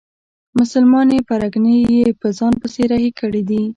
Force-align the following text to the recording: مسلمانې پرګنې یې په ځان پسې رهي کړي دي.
مسلمانې 0.59 1.19
پرګنې 1.27 1.77
یې 1.93 2.03
په 2.19 2.27
ځان 2.37 2.53
پسې 2.61 2.83
رهي 2.91 3.11
کړي 3.19 3.41
دي. 3.49 3.61